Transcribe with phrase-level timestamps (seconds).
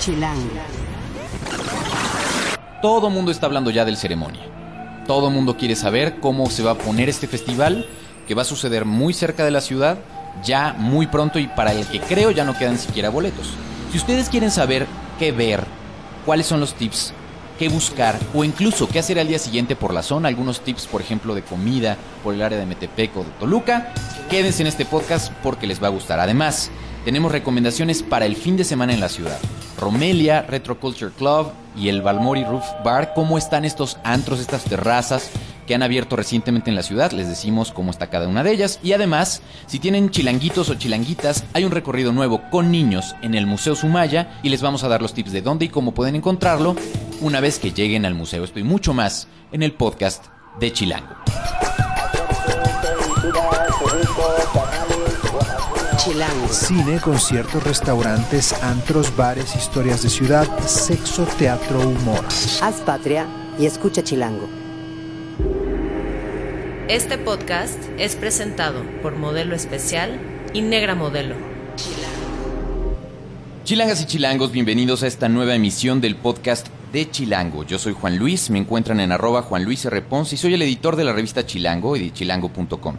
[0.00, 0.48] Chilango.
[2.80, 4.42] Todo mundo está hablando ya del ceremonia.
[5.06, 7.86] Todo mundo quiere saber cómo se va a poner este festival,
[8.26, 9.98] que va a suceder muy cerca de la ciudad,
[10.42, 13.50] ya muy pronto y para el que creo ya no quedan siquiera boletos.
[13.92, 14.86] Si ustedes quieren saber
[15.18, 15.64] qué ver,
[16.24, 17.12] cuáles son los tips,
[17.58, 21.02] qué buscar o incluso qué hacer al día siguiente por la zona, algunos tips por
[21.02, 23.92] ejemplo de comida por el área de Metepec o de Toluca,
[24.30, 26.20] quédense en este podcast porque les va a gustar.
[26.20, 26.70] Además,
[27.04, 29.38] tenemos recomendaciones para el fin de semana en la ciudad.
[29.80, 35.30] Romelia, Retro Culture Club y el Balmori Roof Bar, cómo están estos antros, estas terrazas
[35.66, 38.80] que han abierto recientemente en la ciudad, les decimos cómo está cada una de ellas.
[38.82, 43.46] Y además, si tienen chilanguitos o chilanguitas, hay un recorrido nuevo con niños en el
[43.46, 46.74] Museo Sumaya y les vamos a dar los tips de dónde y cómo pueden encontrarlo
[47.20, 48.44] una vez que lleguen al museo.
[48.44, 50.26] Estoy mucho más en el podcast
[50.58, 51.14] de Chilango.
[56.02, 56.48] Chilango.
[56.48, 62.24] Cine, conciertos, restaurantes, antros, bares, historias de ciudad, sexo, teatro, humor.
[62.62, 63.26] Haz patria
[63.58, 64.48] y escucha Chilango.
[66.88, 70.18] Este podcast es presentado por Modelo Especial
[70.54, 71.34] y Negra Modelo.
[73.64, 77.64] Chilangas y chilangos, bienvenidos a esta nueva emisión del podcast de Chilango.
[77.64, 80.00] Yo soy Juan Luis, me encuentran en arroba Juan Luis R.
[80.00, 82.96] Ponce y soy el editor de la revista Chilango y de chilango.com.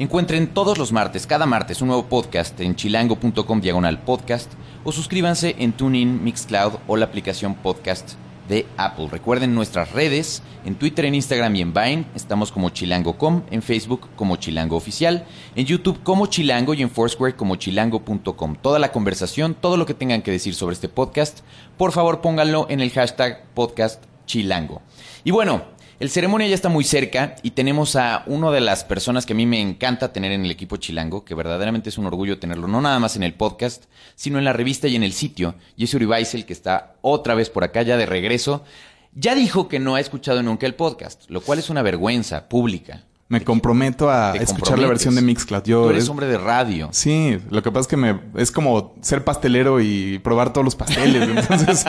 [0.00, 4.48] Encuentren todos los martes, cada martes, un nuevo podcast en chilango.com diagonal podcast
[4.84, 8.12] o suscríbanse en TuneIn, Mixcloud o la aplicación podcast
[8.48, 9.08] de Apple.
[9.10, 14.08] Recuerden nuestras redes, en Twitter, en Instagram y en Vine estamos como chilango.com, en Facebook
[14.14, 15.26] como chilango oficial,
[15.56, 18.54] en YouTube como chilango y en Foursquare como chilango.com.
[18.62, 21.40] Toda la conversación, todo lo que tengan que decir sobre este podcast,
[21.76, 24.80] por favor pónganlo en el hashtag podcast chilango.
[25.24, 29.26] Y bueno, el ceremonia ya está muy cerca y tenemos a una de las personas
[29.26, 32.38] que a mí me encanta tener en el equipo chilango, que verdaderamente es un orgullo
[32.38, 35.56] tenerlo, no nada más en el podcast, sino en la revista y en el sitio.
[35.76, 38.64] Jesse Uribaisel, que está otra vez por acá ya de regreso,
[39.12, 43.04] ya dijo que no ha escuchado nunca el podcast, lo cual es una vergüenza pública.
[43.30, 45.62] Me comprometo a escuchar la versión de Mixcloud.
[45.64, 46.88] Yo Tú eres es- hombre de radio.
[46.92, 50.74] Sí, lo que pasa es que me es como ser pastelero y probar todos los
[50.74, 51.28] pasteles.
[51.36, 51.84] Entonces,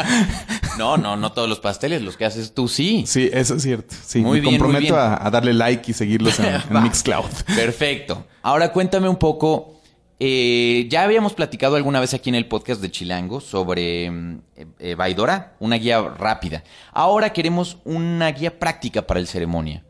[0.78, 3.06] No, no, no todos los pasteles, los que haces tú sí.
[3.08, 3.96] sí, eso es cierto.
[4.06, 5.06] Sí, Muy me bien, muy comprometo bien.
[5.06, 6.62] A, a darle like y seguirlos en.
[6.84, 7.30] Mixcloud.
[7.56, 8.26] Perfecto.
[8.42, 9.79] Ahora cuéntame un poco.
[10.22, 14.42] Eh, ya habíamos platicado alguna vez aquí en el podcast de Chilango sobre mm,
[14.80, 16.64] eh, Vaidora, una guía rápida.
[16.92, 19.86] Ahora queremos una guía práctica para el ceremonia.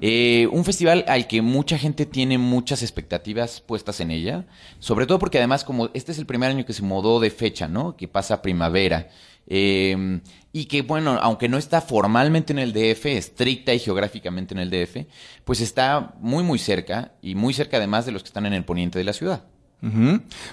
[0.00, 4.46] Eh, un festival al que mucha gente tiene muchas expectativas puestas en ella,
[4.78, 7.68] sobre todo porque además como este es el primer año que se mudó de fecha,
[7.68, 7.94] ¿no?
[7.94, 9.08] Que pasa primavera.
[9.46, 10.20] Eh,
[10.50, 14.70] y que bueno, aunque no está formalmente en el DF, estricta y geográficamente en el
[14.70, 15.06] DF,
[15.44, 18.64] pues está muy muy cerca y muy cerca además de los que están en el
[18.64, 19.44] poniente de la ciudad.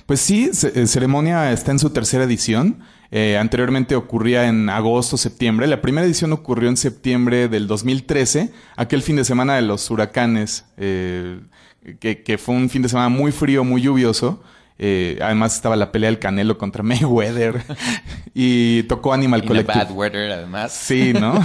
[0.06, 2.80] Pues sí, eh, Ceremonia está en su tercera edición.
[3.12, 5.68] Eh, anteriormente ocurría en agosto, septiembre.
[5.68, 10.66] La primera edición ocurrió en septiembre del 2013, aquel fin de semana de los huracanes,
[10.78, 11.40] eh,
[12.00, 14.42] que, que fue un fin de semana muy frío, muy lluvioso.
[14.84, 17.62] Eh, además estaba la pelea del Canelo contra Mayweather
[18.34, 19.80] y tocó Animal In a Collective.
[19.86, 20.72] bad weather además.
[20.74, 21.40] Sí, ¿no?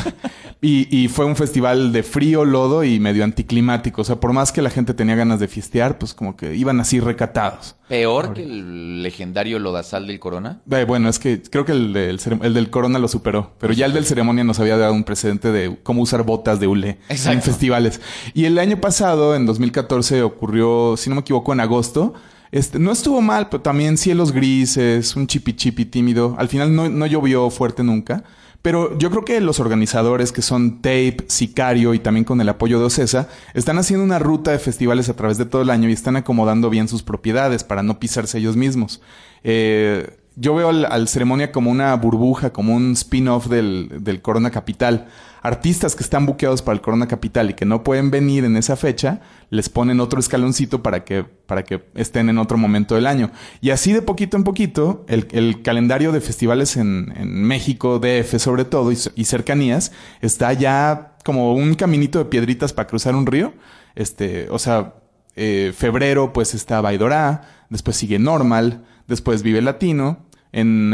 [0.63, 4.01] Y, y fue un festival de frío, lodo y medio anticlimático.
[4.01, 6.81] O sea, por más que la gente tenía ganas de fiestear, pues como que iban
[6.81, 7.77] así recatados.
[7.89, 10.63] Peor que el legendario lodazal del Corona.
[10.71, 13.75] Eh, bueno, es que creo que el del, cere- el del Corona lo superó, pero
[13.75, 16.99] ya el del ceremonia nos había dado un precedente de cómo usar botas de hule
[17.11, 17.33] Exacto.
[17.33, 18.01] en festivales.
[18.33, 22.15] Y el año pasado, en 2014, ocurrió, si no me equivoco, en agosto.
[22.53, 26.35] Este, no estuvo mal, pero también cielos grises, un chipi chipi tímido.
[26.39, 28.25] Al final no, no llovió fuerte nunca.
[28.67, 32.81] Pero yo creo que los organizadores que son Tape, Sicario y también con el apoyo
[32.81, 35.93] de Ocesa, están haciendo una ruta de festivales a través de todo el año y
[35.93, 39.01] están acomodando bien sus propiedades para no pisarse ellos mismos.
[39.45, 45.09] Eh, yo veo al, ceremonia como una burbuja, como un spin-off del, Corona Capital.
[45.43, 48.77] Artistas que están buqueados para el Corona Capital y que no pueden venir en esa
[48.77, 49.21] fecha,
[49.51, 53.31] les ponen otro escaloncito para que, para que estén en otro momento del año.
[53.61, 58.65] Y así de poquito en poquito, el, calendario de festivales en, en México, DF sobre
[58.65, 63.55] todo, y, y cercanías, está ya como un caminito de piedritas para cruzar un río.
[63.95, 64.95] Este, o sea,
[65.37, 70.26] eh, febrero pues está Baidorá, después sigue Normal, después Vive Latino,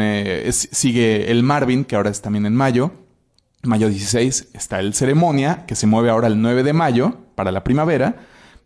[0.01, 2.93] eh, sigue el Marvin, que ahora es también en mayo,
[3.63, 7.63] mayo 16 está el Ceremonia, que se mueve ahora el 9 de mayo para la
[7.63, 8.17] primavera,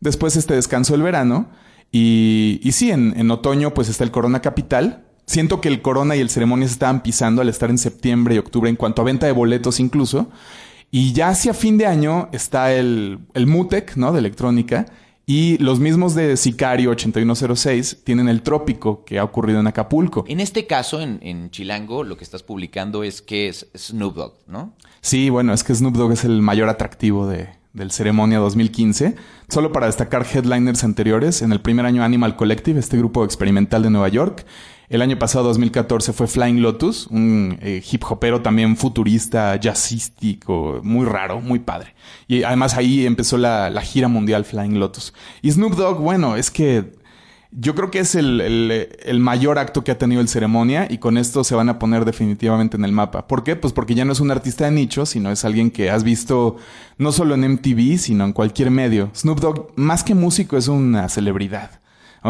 [0.01, 1.51] después este descanso del verano,
[1.93, 5.05] y, y sí, en, en otoño pues está el Corona Capital.
[5.27, 8.39] Siento que el Corona y el Ceremonia se estaban pisando al estar en septiembre y
[8.39, 10.31] octubre en cuanto a venta de boletos incluso.
[10.91, 14.13] Y ya hacia fin de año está el, el Mutec, ¿no?
[14.13, 14.87] De electrónica.
[15.29, 20.25] Y los mismos de Sicario 8106 tienen el trópico que ha ocurrido en Acapulco.
[20.29, 24.35] En este caso, en, en Chilango, lo que estás publicando es que es Snoop Dogg,
[24.47, 24.75] ¿no?
[25.01, 29.17] Sí, bueno, es que Snoop Dogg es el mayor atractivo de, del Ceremonia 2015.
[29.49, 33.91] Solo para destacar headliners anteriores, en el primer año Animal Collective, este grupo experimental de
[33.91, 34.47] Nueva York.
[34.89, 41.07] El año pasado, 2014, fue Flying Lotus, un eh, hip hopero también futurista, jazzístico, muy
[41.07, 41.95] raro, muy padre.
[42.29, 45.13] Y además ahí empezó la, la gira mundial Flying Lotus.
[45.43, 46.93] Y Snoop Dogg, bueno, es que
[47.59, 50.99] yo creo que es el, el, el, mayor acto que ha tenido el ceremonia y
[50.99, 53.27] con esto se van a poner definitivamente en el mapa.
[53.27, 53.57] ¿Por qué?
[53.57, 56.57] Pues porque ya no es un artista de nicho, sino es alguien que has visto
[56.99, 59.11] no solo en MTV, sino en cualquier medio.
[59.15, 61.81] Snoop Dogg, más que músico, es una celebridad.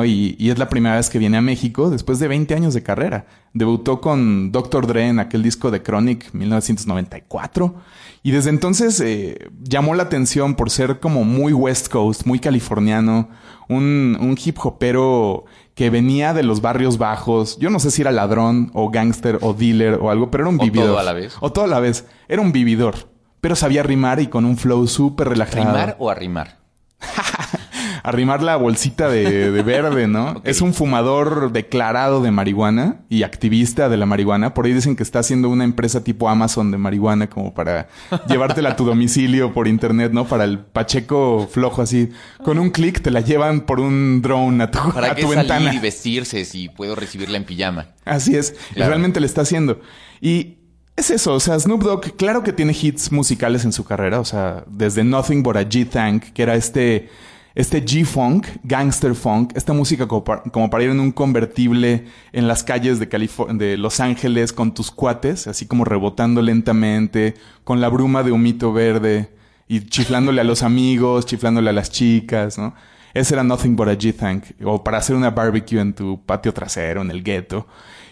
[0.05, 2.83] Y, y, es la primera vez que viene a México después de 20 años de
[2.83, 3.27] carrera.
[3.55, 4.87] Debutó con Dr.
[4.87, 7.75] Dre en aquel disco de Chronic 1994.
[8.23, 13.29] Y desde entonces eh, llamó la atención por ser como muy West Coast, muy californiano,
[13.69, 15.45] un, un hip hopero
[15.77, 17.59] que venía de los barrios bajos.
[17.59, 20.59] Yo no sé si era ladrón o gángster o dealer o algo, pero era un
[20.59, 20.87] vividor.
[20.87, 21.37] O todo a la vez.
[21.41, 22.07] O todo a la vez.
[22.29, 23.11] Era un vividor.
[23.41, 25.65] Pero sabía rimar y con un flow súper relajado.
[25.65, 26.59] ¿Rimar o arrimar?
[28.07, 30.31] arrimar la bolsita de, de verde, ¿no?
[30.37, 30.51] okay.
[30.51, 34.55] Es un fumador declarado de marihuana y activista de la marihuana.
[34.55, 37.89] Por ahí dicen que está haciendo una empresa tipo Amazon de marihuana como para
[38.29, 40.25] llevártela a tu domicilio por internet, ¿no?
[40.27, 42.11] Para el pacheco flojo así.
[42.45, 45.29] Con un clic te la llevan por un drone a tu, ¿Para a qué tu
[45.29, 45.75] salir ventana.
[45.75, 47.89] y vestirse si puedo recibirla en pijama?
[48.05, 48.53] Así es.
[48.53, 48.71] Claro.
[48.77, 49.81] Y realmente le está haciendo.
[50.21, 50.59] Y
[50.95, 54.25] es eso, o sea, Snoop Dogg, claro que tiene hits musicales en su carrera, o
[54.25, 57.11] sea, desde Nothing But a G-Thank, que era este
[57.57, 62.63] este G-Funk, Gangster Funk, esta música como para, como ir en un convertible en las
[62.63, 63.07] calles de,
[63.55, 68.75] de Los Ángeles con tus cuates, así como rebotando lentamente, con la bruma de humito
[68.75, 69.31] verde
[69.67, 72.75] y chiflándole a los amigos, chiflándole a las chicas, ¿no?
[73.15, 77.01] Ese era Nothing But a G-Thank, o para hacer una barbecue en tu patio trasero,
[77.01, 77.67] en el gueto.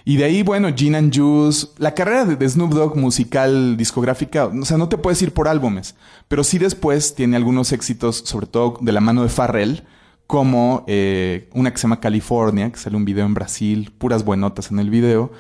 [0.07, 1.69] Y de ahí, bueno, Gin and Juice.
[1.79, 5.95] La carrera de, Snoop Dogg musical, discográfica, o sea, no te puedes ir por álbumes.
[6.29, 9.85] Pero sí después tiene algunos éxitos, sobre todo de la mano de Farrell,
[10.27, 14.71] como eh, una que se llama California, que sale un video en Brasil, puras buenotas
[14.71, 15.33] en el video.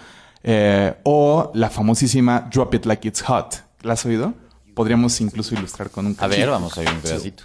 [0.43, 3.63] Eh, o la famosísima Drop It Like It's Hot.
[3.83, 4.35] ¿La has oído?
[4.75, 7.45] Podríamos incluso ilustrar con un A ver, vamos a ver un pedacito.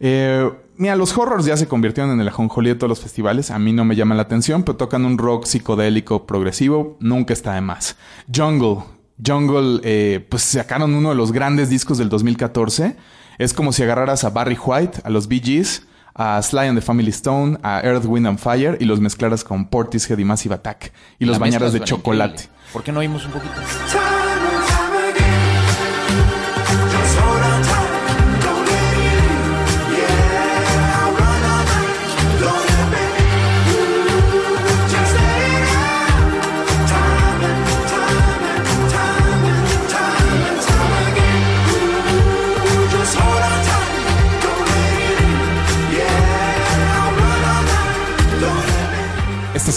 [0.00, 3.50] Eh, mira, los horrors ya se convirtieron en el ajonjolí de todos los festivales.
[3.50, 6.96] A mí no me llaman la atención, pero tocan un rock psicodélico progresivo.
[7.00, 7.96] Nunca está de más.
[8.34, 8.78] Jungle.
[9.24, 12.96] Jungle, eh, pues sacaron uno de los grandes discos del 2014.
[13.38, 16.84] Es como si agarraras a Barry White, a los Bee Gees, a Sly and the
[16.84, 20.92] Family Stone, a Earth, Wind and Fire y los mezclaras con Portishead y Massive Attack.
[21.18, 22.32] Y los La bañaras de chocolate.
[22.44, 22.58] increíble.
[22.72, 23.54] ¿Por qué no oímos un poquito?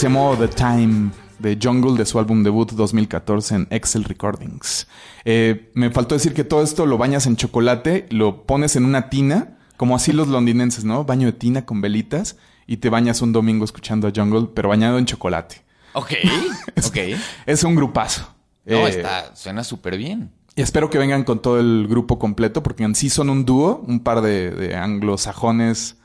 [0.02, 4.88] Se llamó The Time de Jungle de su álbum debut 2014 en Excel Recordings.
[5.24, 9.10] Eh, me faltó decir que todo esto lo bañas en chocolate, lo pones en una
[9.10, 11.04] tina, como así los londinenses, ¿no?
[11.04, 14.98] Baño de tina con velitas y te bañas un domingo escuchando a Jungle, pero bañado
[14.98, 15.62] en chocolate.
[15.92, 16.14] Ok,
[16.84, 16.98] ok.
[17.46, 18.22] Es un grupazo.
[18.64, 20.32] No, Eh, está, suena súper bien.
[20.56, 23.84] Y espero que vengan con todo el grupo completo, porque en sí son un dúo,
[23.86, 25.96] un par de, de anglosajones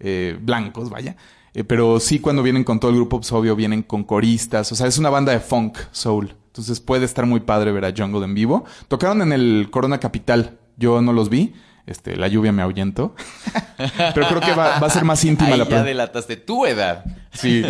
[0.00, 1.16] eh, blancos, vaya.
[1.54, 4.72] Eh, pero sí, cuando vienen con todo el grupo, pues obvio, vienen con coristas.
[4.72, 6.34] O sea, es una banda de funk, soul.
[6.46, 8.64] Entonces puede estar muy padre ver a Jungle en vivo.
[8.88, 10.58] Tocaron en el Corona Capital.
[10.76, 11.54] Yo no los vi.
[11.86, 13.14] Este, la lluvia me ahuyentó.
[14.14, 17.04] pero creo que va, va a ser más íntima Ahí la ya delataste tu edad.
[17.32, 17.62] Sí.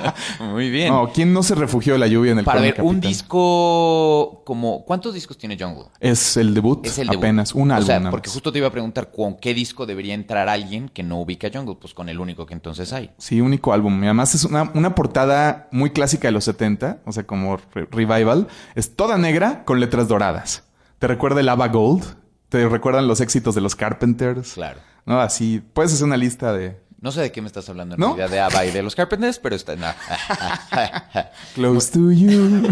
[0.40, 0.88] Muy bien.
[0.92, 4.84] No, ¿quién no se refugió de la lluvia en el Para ver, un disco como...
[4.84, 5.84] ¿Cuántos discos tiene Jungle?
[6.00, 6.86] Es el debut.
[6.86, 7.22] Es el debut.
[7.24, 7.54] apenas.
[7.54, 7.86] Un O álbum.
[7.86, 11.20] sea, porque justo te iba a preguntar con qué disco debería entrar alguien que no
[11.20, 11.76] ubica a Jungle.
[11.80, 13.10] Pues con el único que entonces hay.
[13.18, 14.02] Sí, único álbum.
[14.02, 17.86] Y además es una, una portada muy clásica de los 70, o sea, como re-
[17.90, 18.48] revival.
[18.74, 20.64] Es toda negra con letras doradas.
[20.98, 22.04] ¿Te recuerda el Ava Gold?
[22.48, 24.54] ¿Te recuerdan los éxitos de los Carpenters?
[24.54, 24.80] Claro.
[25.06, 25.20] ¿No?
[25.20, 28.14] Así, puedes hacer una lista de, No sé de qué me estás hablando en ¿No?
[28.14, 29.74] realidad de ABBA y de los Carpenters, pero está...
[29.74, 29.86] no.
[31.54, 32.68] Close to you.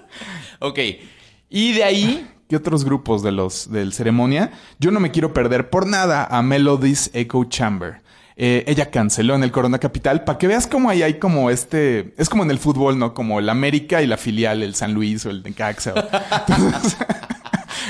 [0.60, 0.78] ok.
[1.50, 2.30] Y de ahí...
[2.48, 4.52] ¿Qué otros grupos de los del ceremonia?
[4.78, 8.02] Yo no me quiero perder por nada a Melody's Echo Chamber.
[8.36, 12.12] Eh, ella canceló en el Corona Capital para que veas cómo ahí hay como este.
[12.18, 13.14] Es como en el fútbol, ¿no?
[13.14, 15.94] Como el América y la filial, el San Luis o el Necaxa.
[16.48, 16.96] Entonces,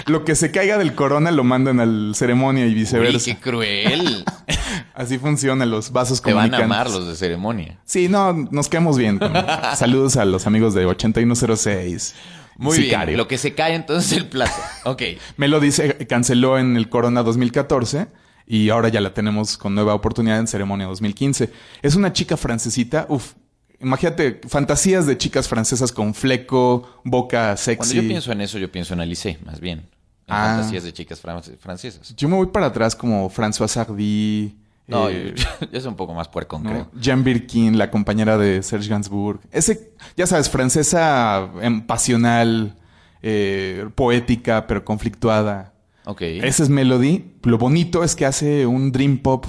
[0.06, 3.24] lo que se caiga del Corona lo mandan al ceremonia y Uy, viceversa.
[3.24, 4.24] qué cruel.
[4.94, 6.64] Así funcionan los vasos Te van a comunicantes.
[6.64, 7.78] amar los de ceremonia.
[7.84, 9.18] Sí, no, nos quedamos bien.
[9.76, 12.14] Saludos a los amigos de 8106.
[12.56, 13.06] Muy Sicario.
[13.08, 13.18] bien.
[13.18, 14.54] Lo que se cae entonces el plato.
[14.84, 15.02] Ok.
[15.36, 18.06] Me lo dice, canceló en el Corona 2014
[18.46, 21.50] y ahora ya la tenemos con nueva oportunidad en Ceremonia 2015.
[21.82, 23.32] Es una chica francesita, uf,
[23.80, 27.76] imagínate, fantasías de chicas francesas con fleco, boca sexy.
[27.76, 29.80] Cuando yo pienso en eso, yo pienso en Alice, más bien.
[30.26, 30.54] En Ah.
[30.56, 32.14] fantasías de chicas fran- francesas.
[32.16, 36.14] Yo me voy para atrás como François Hardy, No, eh, yo, yo soy un poco
[36.14, 36.70] más puerco, ¿no?
[36.70, 36.90] creo.
[36.98, 39.40] Jean Birkin, la compañera de Serge Gainsbourg.
[39.50, 42.74] Ese, ya sabes, francesa em, pasional,
[43.22, 45.72] eh, poética, pero conflictuada.
[46.04, 46.20] Ok.
[46.22, 47.32] Ese es Melody.
[47.44, 49.46] Lo bonito es que hace un dream pop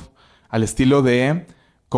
[0.50, 1.46] al estilo de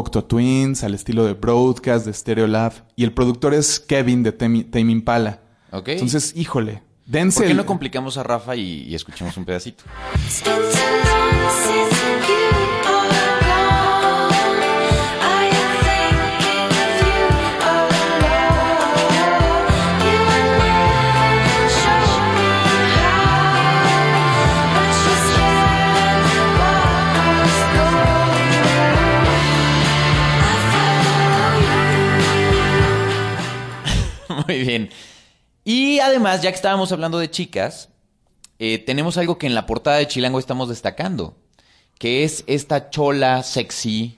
[0.04, 2.72] Cocteau Twins, al estilo de Broadcast, de Stereolab.
[2.96, 5.40] Y el productor es Kevin de Tame, Tame Impala.
[5.72, 5.88] Ok.
[5.90, 9.84] Entonces, híjole, dense ¿Por qué el- no complicamos a Rafa y, y escuchemos un pedacito?
[34.48, 34.90] Muy bien.
[35.64, 37.90] Y además, ya que estábamos hablando de chicas,
[38.60, 41.36] eh, tenemos algo que en la portada de Chilango estamos destacando,
[42.00, 44.18] que es esta chola sexy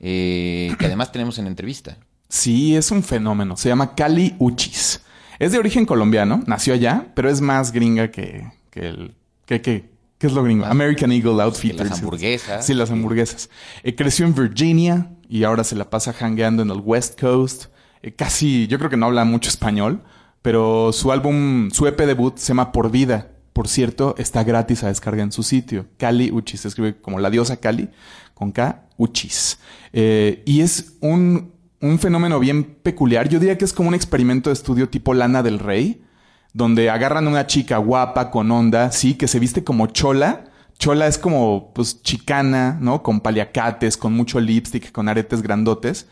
[0.00, 1.96] eh, que además tenemos en entrevista.
[2.28, 3.56] Sí, es un fenómeno.
[3.56, 5.00] Se llama Cali Uchis.
[5.38, 9.14] Es de origen colombiano, nació allá, pero es más gringa que, que el...
[9.46, 10.66] Que, que- ¿Qué es lo gringo?
[10.66, 11.90] American Eagle Outfitters.
[11.90, 12.66] las hamburguesas.
[12.66, 13.48] Sí, las hamburguesas.
[13.84, 17.66] Eh, creció en Virginia y ahora se la pasa hangueando en el West Coast.
[18.02, 20.02] Eh, casi, yo creo que no habla mucho español,
[20.42, 23.28] pero su álbum, su EP debut se llama Por Vida.
[23.52, 25.86] Por cierto, está gratis a descarga en su sitio.
[25.96, 26.60] Cali Uchis.
[26.60, 27.88] Se escribe como la diosa Cali,
[28.34, 29.58] con K, Uchis.
[29.92, 33.28] Eh, y es un, un fenómeno bien peculiar.
[33.28, 36.04] Yo diría que es como un experimento de estudio tipo Lana del Rey,
[36.52, 40.44] donde agarran a una chica guapa, con onda, sí, que se viste como chola.
[40.78, 43.02] Chola es como, pues, chicana, ¿no?
[43.02, 46.06] Con paliacates, con mucho lipstick, con aretes grandotes.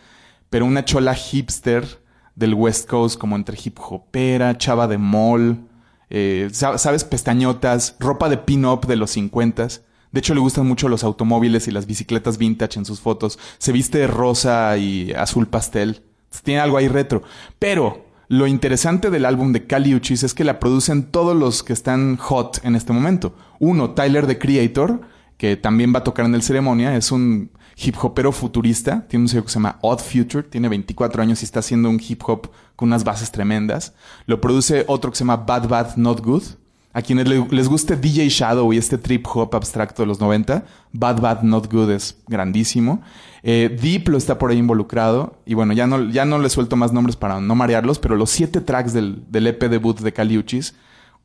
[0.51, 1.85] Pero una chola hipster
[2.35, 5.67] del West Coast, como entre hip hopera, chava de mall,
[6.11, 7.05] eh, sa- ¿sabes?
[7.05, 9.69] Pestañotas, ropa de pin-up de los 50
[10.13, 13.39] De hecho, le gustan mucho los automóviles y las bicicletas vintage en sus fotos.
[13.59, 16.03] Se viste de rosa y azul pastel.
[16.45, 17.23] Tiene algo ahí retro.
[17.59, 21.73] Pero lo interesante del álbum de Cali Uchis es que la producen todos los que
[21.73, 23.35] están hot en este momento.
[23.59, 25.01] Uno, Tyler the Creator,
[25.37, 26.97] que también va a tocar en el ceremonia.
[26.97, 29.07] Es un hip hopero futurista.
[29.09, 30.43] Tiene un sello que se llama Odd Future.
[30.45, 33.93] Tiene 24 años y está haciendo un hip hop con unas bases tremendas.
[34.27, 36.43] Lo produce otro que se llama Bad Bad Not Good.
[36.93, 40.65] A quienes le- les guste DJ Shadow y este trip hop abstracto de los 90,
[40.93, 43.03] Bad Bad Not Good es grandísimo.
[43.43, 45.39] Eh, Deep está por ahí involucrado.
[45.45, 48.31] Y bueno, ya no, ya no le suelto más nombres para no marearlos, pero los
[48.31, 50.75] siete tracks del, del EP debut de Caliuchis,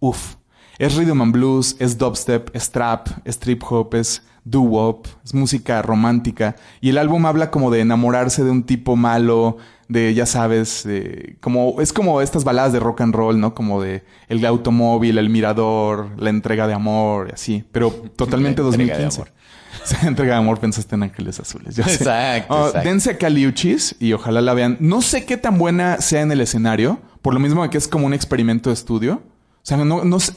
[0.02, 0.36] uff.
[0.78, 5.82] Es rhythm and blues, es dubstep, es trap, es trip hop, es doo-wop, es música
[5.82, 6.56] romántica.
[6.82, 9.58] Y el álbum habla como de enamorarse de un tipo malo,
[9.88, 13.54] de, ya sabes, de- como, es como estas baladas de rock and roll, ¿no?
[13.54, 17.64] Como de el automóvil, el mirador, la entrega de amor y así.
[17.72, 19.22] Pero totalmente La entrega de 2015.
[19.22, 19.42] amor.
[19.86, 21.76] Esa entrega de amor pensaste en Ángeles Azules.
[21.76, 21.94] yo sé.
[21.96, 22.88] Exacto, Oh, exacto.
[22.90, 24.78] Dense a Caliuchis y ojalá la vean.
[24.80, 27.88] No sé qué tan buena sea en el escenario, por lo mismo de que es
[27.88, 29.22] como un experimento de estudio.
[29.26, 30.34] O sea, no, no sé-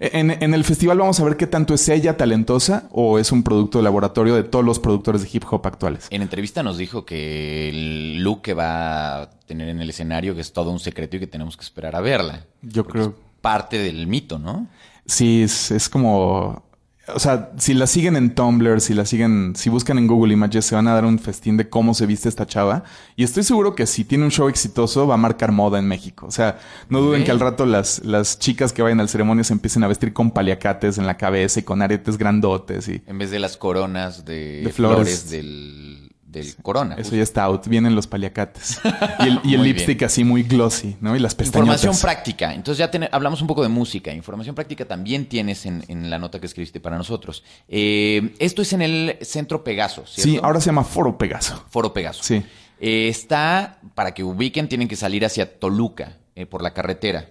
[0.00, 3.42] En, en el festival vamos a ver qué tanto es ella talentosa o es un
[3.42, 6.06] producto de laboratorio de todos los productores de hip hop actuales.
[6.10, 10.40] En entrevista nos dijo que el look que va a tener en el escenario que
[10.40, 12.44] es todo un secreto y que tenemos que esperar a verla.
[12.62, 13.04] Yo creo.
[13.04, 14.66] es parte del mito, ¿no?
[15.06, 16.63] Sí, es, es como.
[17.08, 20.64] O sea, si la siguen en Tumblr, si la siguen, si buscan en Google Images,
[20.64, 22.84] se van a dar un festín de cómo se viste esta chava.
[23.14, 26.26] Y estoy seguro que si tiene un show exitoso, va a marcar moda en México.
[26.26, 26.58] O sea,
[26.88, 29.88] no duden que al rato las, las chicas que vayan al ceremonia se empiecen a
[29.88, 33.02] vestir con paliacates en la cabeza y con aretes grandotes y.
[33.06, 35.30] En vez de las coronas de, De flores, flores.
[35.30, 36.03] del,
[36.34, 36.96] del corona.
[36.98, 37.66] Eso ya está out.
[37.66, 38.80] Vienen los paliacates.
[39.20, 41.16] Y el, y el lipstick así muy glossy, ¿no?
[41.16, 41.82] Y las pestañotas.
[41.82, 42.52] Información práctica.
[42.54, 44.12] Entonces ya ten- hablamos un poco de música.
[44.12, 47.42] Información práctica también tienes en, en la nota que escribiste para nosotros.
[47.68, 50.30] Eh, esto es en el Centro Pegaso, ¿cierto?
[50.30, 51.64] Sí, ahora se llama Foro Pegaso.
[51.70, 52.22] Foro Pegaso.
[52.22, 52.42] Sí.
[52.80, 57.28] Eh, está, para que ubiquen, tienen que salir hacia Toluca, eh, por la carretera.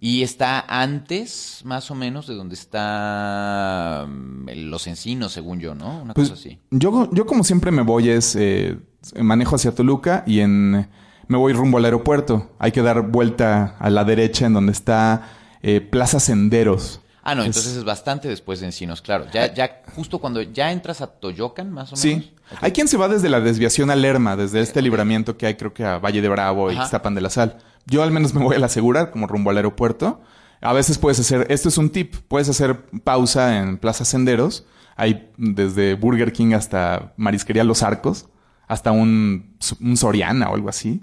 [0.00, 6.00] Y está antes, más o menos, de donde está mm, Los Encinos, según yo, ¿no?
[6.02, 6.58] Una Pues cosa así.
[6.70, 8.78] yo, yo como siempre me voy es eh,
[9.20, 10.88] manejo hacia Toluca y en
[11.26, 12.52] me voy rumbo al aeropuerto.
[12.58, 15.28] Hay que dar vuelta a la derecha en donde está
[15.62, 17.00] eh, Plaza Senderos.
[17.22, 19.26] Ah, no, Es- entonces es bastante después de Encinos, claro.
[19.32, 22.24] Ya, ya, justo cuando ya entras a Toyocan, más o menos.
[22.24, 22.30] Sí.
[22.60, 25.72] Hay quien se va desde la desviación a Lerma, desde este libramiento que hay creo
[25.72, 26.82] que a Valle de Bravo y Ajá.
[26.82, 27.56] Ixtapan de la Sal.
[27.86, 30.22] Yo al menos me voy a la asegurar como rumbo al aeropuerto.
[30.60, 34.66] A veces puedes hacer, esto es un tip, puedes hacer pausa en Plaza Senderos.
[34.96, 38.28] Hay desde Burger King hasta Marisquería Los Arcos,
[38.66, 41.02] hasta un, un Soriana o algo así.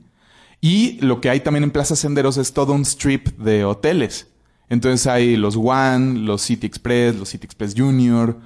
[0.62, 4.32] Y lo que hay también en Plaza Senderos es todo un strip de hoteles.
[4.70, 8.40] Entonces hay los One, los City Express, los City Express Junior,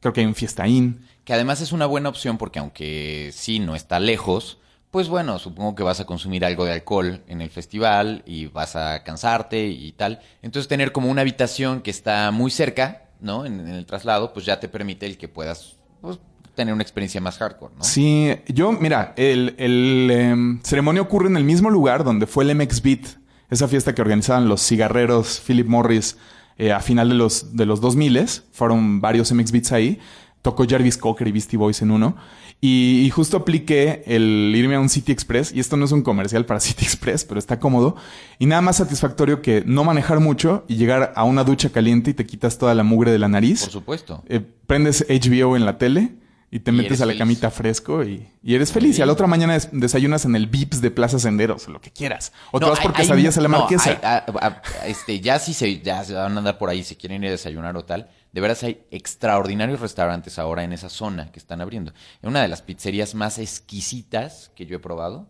[0.00, 1.06] creo que hay un Fiesta Inn.
[1.24, 4.58] Que además es una buena opción porque aunque sí no está lejos,
[4.90, 8.76] pues bueno, supongo que vas a consumir algo de alcohol en el festival y vas
[8.76, 10.20] a cansarte y tal.
[10.42, 13.46] Entonces tener como una habitación que está muy cerca, ¿no?
[13.46, 16.18] En, el traslado, pues ya te permite el que puedas pues,
[16.54, 17.84] tener una experiencia más hardcore, ¿no?
[17.84, 22.54] Sí, yo, mira, el, el em, ceremonia ocurre en el mismo lugar donde fue el
[22.56, 23.06] MX Beat,
[23.50, 26.16] esa fiesta que organizaban los cigarreros Philip Morris
[26.56, 29.98] eh, a final de los, de los 2000 fueron varios MX Beats ahí.
[30.42, 32.16] Tocó Jarvis Cocker y Beastie Boys en uno.
[32.60, 35.52] Y, y justo apliqué el irme a un City Express.
[35.52, 37.96] Y esto no es un comercial para City Express, pero está cómodo.
[38.38, 42.14] Y nada más satisfactorio que no manejar mucho y llegar a una ducha caliente y
[42.14, 43.62] te quitas toda la mugre de la nariz.
[43.62, 44.22] Por supuesto.
[44.28, 46.19] Eh, prendes HBO en la tele
[46.52, 47.18] y te Y metes a la feliz.
[47.20, 48.98] camita fresco y, y eres feliz.
[48.98, 51.92] Y a la otra mañana des- desayunas en el Vips de Plaza Senderos, lo que
[51.92, 52.32] quieras.
[52.50, 54.00] O te No, vas por hay quesadillas a la no, marquesa.
[54.02, 57.28] hay- este, ya si se, ya se van a andar por ahí, si quieren ir
[57.28, 61.60] a desayunar o tal, de veras hay extraordinarios restaurantes ahora en esa zona que están
[61.60, 61.92] abriendo.
[62.20, 65.28] Es una de las pizzerías más exquisitas que yo he probado.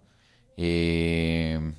[0.57, 1.75] eh,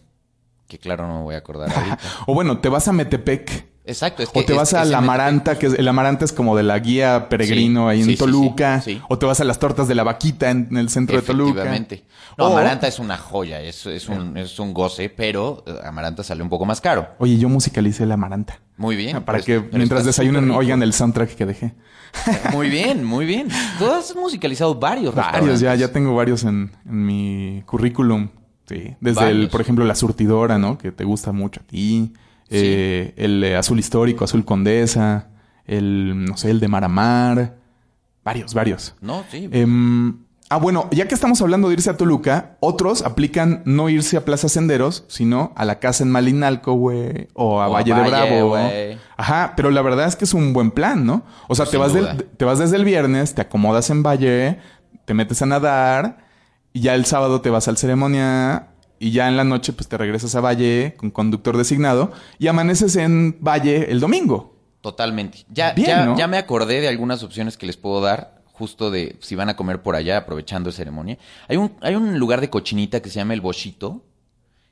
[0.67, 1.99] que claro, no me voy a acordar ahorita.
[2.27, 3.70] O bueno, te vas a Metepec.
[3.91, 4.23] Exacto.
[4.23, 6.55] Es que O te es- vas a la Amaranta, que es, el Amaranta es como
[6.57, 8.81] de la guía peregrino Sí, ahí en sí, Toluca.
[8.81, 9.01] sí.
[9.09, 11.51] O te vas a las tortas de la vaquita en, en el centro de Toluca.
[11.61, 12.03] Efectivamente.
[12.37, 16.23] No, O- Amaranta es una joya, es, es, un, es un goce, pero eh, Amaranta
[16.23, 17.07] sale un poco más caro.
[17.19, 18.59] Oye, yo musicalicé el Amaranta.
[18.77, 19.21] Muy bien.
[19.23, 21.73] Para pero- que mientras desayunen oigan el soundtrack que dejé.
[22.51, 23.47] Muy bien, muy bien.
[23.79, 28.27] Tú has musicalizado varios Varios, ya, ya tengo varios en, en mi currículum.
[28.67, 28.95] Sí.
[28.99, 30.77] Desde el, por ejemplo, la surtidora, ¿no?
[30.77, 32.11] Que te gusta mucho a ti.
[32.51, 35.29] Eh, el eh, azul histórico, azul condesa.
[35.65, 37.55] El, no sé, el de mar a mar.
[38.23, 38.95] Varios, varios.
[39.01, 39.49] No, sí.
[39.51, 40.17] Em,
[40.49, 44.25] ah, bueno, ya que estamos hablando de irse a Toluca, otros aplican no irse a
[44.25, 48.49] Plaza Senderos, sino a la casa en Malinalco, güey, o a O Valle de Bravo.
[48.49, 48.97] güey.
[49.17, 51.23] Ajá, pero la verdad es que es un buen plan, ¿no?
[51.47, 54.59] O sea, Pues te vas, del- te vas desde el viernes, te acomodas en Valle,
[55.05, 56.17] te metes a nadar,
[56.73, 58.67] y ya el sábado te vas al ceremonia,
[59.01, 62.95] y ya en la noche pues te regresas a Valle con conductor designado, y amaneces
[62.95, 64.55] en Valle el domingo.
[64.81, 65.39] Totalmente.
[65.49, 66.17] Ya, Bien, ya, ¿no?
[66.17, 69.55] ya me acordé de algunas opciones que les puedo dar, justo de si van a
[69.55, 71.17] comer por allá, aprovechando la ceremonia.
[71.47, 74.03] Hay un, hay un lugar de cochinita que se llama El Bochito,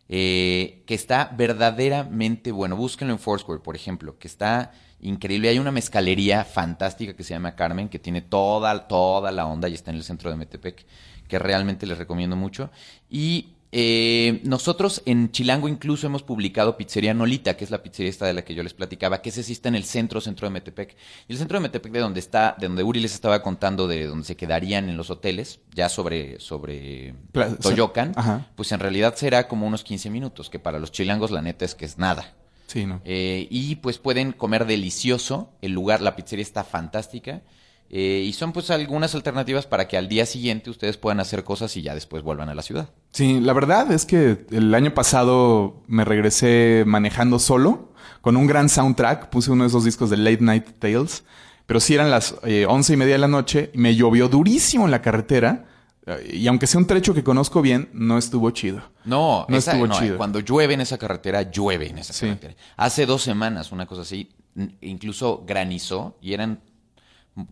[0.07, 2.75] eh, que está verdaderamente bueno.
[2.75, 5.49] Búsquenlo en Foursquare, por ejemplo, que está increíble.
[5.49, 9.73] Hay una mezcalería fantástica que se llama Carmen, que tiene toda, toda la onda y
[9.73, 10.85] está en el centro de Metepec,
[11.27, 12.69] que realmente les recomiendo mucho.
[13.09, 18.25] Y eh, nosotros en Chilango incluso hemos publicado Pizzería Nolita, que es la pizzería esta
[18.25, 20.95] de la que yo les platicaba, que sí está en el centro, centro de Metepec.
[21.27, 24.05] Y el centro de Metepec, de donde está, de donde Uri les estaba contando, de
[24.07, 28.47] donde se quedarían en los hoteles, ya sobre, sobre Pla- Toyocan, Ajá.
[28.55, 31.75] pues en realidad será como unos 15 minutos, que para los chilangos la neta es
[31.75, 32.33] que es nada.
[32.67, 33.01] Sí, ¿no?
[33.05, 35.51] Eh, y pues pueden comer delicioso.
[35.61, 37.41] El lugar, la pizzería está fantástica.
[37.91, 41.75] Eh, y son pues algunas alternativas para que al día siguiente ustedes puedan hacer cosas
[41.75, 42.89] y ya después vuelvan a la ciudad.
[43.11, 48.69] Sí, la verdad es que el año pasado me regresé manejando solo, con un gran
[48.69, 51.23] soundtrack, puse uno de esos discos de Late Night Tales,
[51.65, 54.85] pero sí eran las eh, once y media de la noche, y me llovió durísimo
[54.85, 55.65] en la carretera,
[56.05, 58.83] eh, y aunque sea un trecho que conozco bien, no estuvo chido.
[59.05, 60.17] No, No esa- estuvo no, chido.
[60.17, 62.27] cuando llueve en esa carretera, llueve en esa Sí.
[62.27, 62.55] carretera.
[62.77, 64.29] Hace dos semanas, una cosa así,
[64.81, 66.61] incluso granizó y eran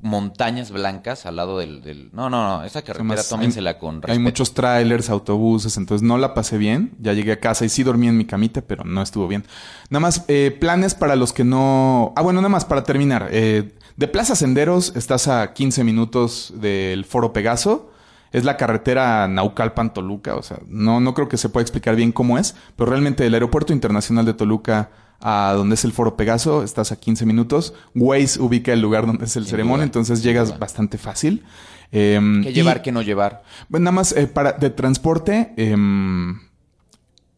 [0.02, 1.82] montañas blancas al lado del...
[1.82, 4.20] del- No, no, no, esa carretera Además, tómensela hay, con Hay respeto.
[4.22, 6.92] muchos trailers, autobuses, entonces no la pasé bien.
[7.00, 9.46] Ya llegué a casa y sí dormí en mi camita, pero no estuvo bien.
[9.90, 12.14] Nada más, eh, planes para los que no...
[12.16, 13.28] Ah, bueno, nada más para terminar.
[13.32, 17.92] Eh, de Plaza Senderos estás a 15 minutos del Foro Pegaso.
[18.34, 22.38] Es la carretera Naucalpan-Toluca, o sea, no, no creo que se pueda explicar bien cómo
[22.38, 24.90] es, pero realmente del aeropuerto internacional de Toluca
[25.20, 27.74] a donde es el Foro Pegaso, estás a 15 minutos.
[27.96, 31.44] Waze ubica el lugar donde es el ceremonia, duda, entonces llegas bastante fácil.
[31.92, 33.44] Em, ¿Qué y- llevar, qué no llevar?
[33.70, 35.54] bueno, nada más eh, para de transporte.
[35.58, 36.38] em,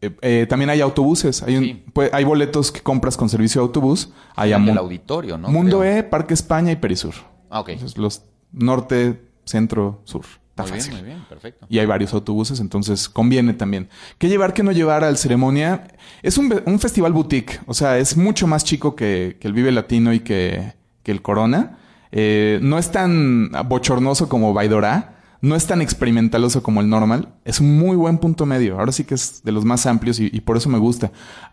[0.02, 1.42] eh, eh, también hay autobuses.
[1.42, 1.84] Hay, un- Sí.
[1.92, 4.10] pues, hay boletos que compras con servicio de autobús.
[4.34, 5.48] Hay el auditorio, ¿no?
[5.48, 5.98] Mundo Creo.
[5.98, 7.14] E, Parque España y Perisur.
[7.50, 7.68] Ah, ok.
[7.70, 10.24] Entonces, los norte, centro, sur.
[10.60, 10.92] Está Muy fácil.
[10.94, 11.66] bien, muy bien, perfecto.
[11.68, 13.88] Y hay varios autobuses, entonces conviene también.
[14.18, 15.88] ¿Qué llevar, qué no llevar al ceremonia?
[16.22, 19.72] Es un, un festival boutique, o sea, es mucho más chico que, que el Vive
[19.72, 21.78] Latino y que, que el Corona.
[22.12, 27.28] Eh, no es tan bochornoso como Baidora, no es tan experimentaloso como el normal.
[27.44, 28.78] Es un muy buen punto medio.
[28.78, 31.12] Ahora sí que es de los más amplios y, y por eso me gusta.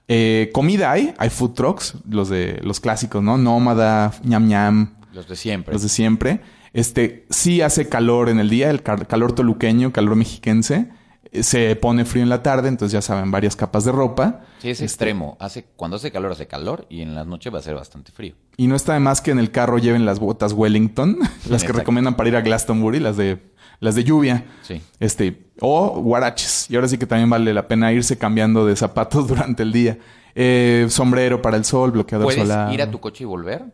[0.09, 3.37] Eh, comida hay, hay food trucks, los de los clásicos, ¿no?
[3.37, 5.73] Nómada, ñam ñam, Los de siempre.
[5.73, 6.41] los de siempre.
[6.77, 10.89] Este, sí hace calor en el día, el cal- calor toluqueño, calor mexiquense.
[11.31, 14.41] Eh, Se pone frío en la tarde, entonces ya saben, varias capas de ropa.
[14.59, 15.37] Sí, es Este, extremo.
[15.39, 18.35] Hace, cuando hace calor, hace calor y en la noche va a ser bastante frío.
[18.57, 21.53] Y no está de más que en el carro lleven las botas Wellington, las que
[21.55, 21.73] Exacto.
[21.79, 23.41] recomiendan para ir a Glastonbury, las de,
[23.79, 24.45] las de lluvia.
[24.61, 24.79] Sí.
[24.99, 26.69] Este, o guaraches.
[26.69, 29.97] Y ahora sí que también vale la pena irse cambiando de zapatos durante el día.
[30.35, 32.71] Eh, sombrero para el sol, bloqueador ¿Puedes solar.
[32.71, 33.65] ir a tu coche y volver?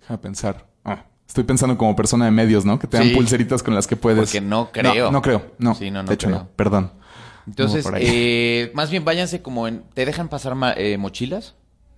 [0.00, 0.66] Déjame pensar.
[1.34, 2.78] Estoy pensando como persona de medios, ¿no?
[2.78, 3.12] Que te dan Sí.
[3.16, 4.28] pulseritas con las que puedes.
[4.30, 5.06] Porque no creo.
[5.06, 5.44] No, no creo.
[5.58, 5.74] No.
[5.74, 6.38] Sí, no, no de hecho, creo.
[6.38, 6.48] no.
[6.54, 6.92] Perdón.
[7.48, 9.82] Entonces, eh, más bien váyanse como en...
[9.94, 11.56] ¿Te dejan pasar eh, mochilas?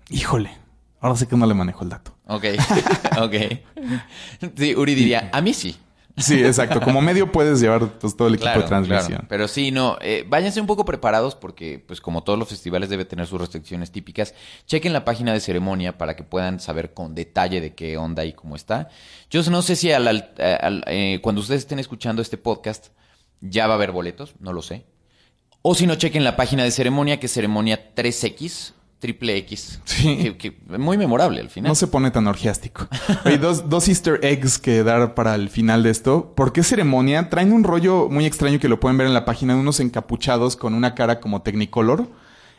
[0.08, 0.56] Híjole.
[1.00, 2.16] Ahora sí que no le manejo el dato.
[2.28, 2.44] Ok,
[3.20, 3.34] ok.
[4.56, 5.76] Sí, Uri diría, a mí sí.
[6.16, 6.80] Sí, exacto.
[6.80, 9.06] Como medio puedes llevar pues, todo el equipo Claro, de transmisión.
[9.08, 9.24] claro.
[9.28, 13.04] Pero sí, no, eh, váyanse un poco preparados porque, pues como todos los festivales debe
[13.04, 14.34] tener sus restricciones típicas.
[14.66, 18.32] Chequen la página de ceremonia para que puedan saber con detalle de qué onda y
[18.32, 18.88] cómo está.
[19.30, 22.86] Yo no sé si al- al- al- eh, cuando ustedes estén escuchando este podcast
[23.42, 24.86] ya va a haber boletos, no lo sé.
[25.60, 29.80] O si no, chequen la página de ceremonia, que es ceremonia 3X, triple X.
[29.84, 30.16] Sí.
[30.16, 31.70] Que, que- muy memorable al final.
[31.70, 32.88] No se pone tan orgiástico.
[33.24, 36.32] Hay dos, dos easter eggs que dar para el final de esto.
[36.34, 37.28] ¿Por qué ceremonia?
[37.30, 40.56] Traen un rollo muy extraño que lo pueden ver en la página de unos encapuchados
[40.56, 42.08] con una cara como Technicolor.